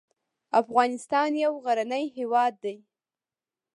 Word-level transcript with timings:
افغانستان 0.61 1.31
یو 1.45 1.53
غرنی 1.65 2.05
هېواد 2.17 2.53
دې. 2.63 2.75